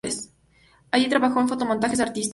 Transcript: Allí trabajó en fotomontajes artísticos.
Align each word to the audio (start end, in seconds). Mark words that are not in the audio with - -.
Allí 0.89 1.07
trabajó 1.09 1.41
en 1.41 1.47
fotomontajes 1.47 1.99
artísticos. 1.99 2.29